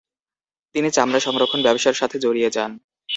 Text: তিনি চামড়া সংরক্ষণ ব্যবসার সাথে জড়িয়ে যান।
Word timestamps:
তিনি 0.75 0.89
চামড়া 0.91 1.19
সংরক্ষণ 1.19 1.59
ব্যবসার 1.63 1.95
সাথে 1.95 2.17
জড়িয়ে 2.19 2.49
যান। 2.51 2.71